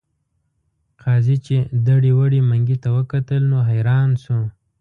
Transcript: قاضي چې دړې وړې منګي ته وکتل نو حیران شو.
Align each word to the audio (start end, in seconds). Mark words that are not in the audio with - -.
قاضي 1.01 1.37
چې 1.45 1.57
دړې 1.87 2.11
وړې 2.19 2.39
منګي 2.49 2.77
ته 2.83 2.89
وکتل 2.97 3.41
نو 3.51 3.57
حیران 3.69 4.09
شو. 4.23 4.39